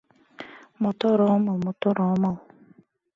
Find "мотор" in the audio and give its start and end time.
0.83-1.19, 1.65-1.97